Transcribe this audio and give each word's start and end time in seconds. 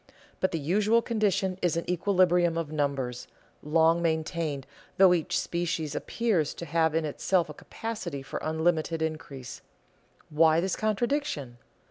But 0.39 0.49
the 0.49 0.57
usual 0.57 1.03
condition 1.03 1.59
is 1.61 1.77
an 1.77 1.87
equilibrium 1.87 2.57
of 2.57 2.71
numbers, 2.71 3.27
long 3.61 4.01
maintained, 4.01 4.65
though 4.97 5.13
each 5.13 5.37
species 5.39 5.93
appears 5.93 6.55
to 6.55 6.65
have 6.65 6.95
in 6.95 7.05
itself 7.05 7.49
a 7.49 7.53
capacity 7.53 8.23
for 8.23 8.39
unlimited 8.41 9.03
increase. 9.03 9.61
Why 10.31 10.59
this 10.59 10.75
contradiction? 10.75 11.59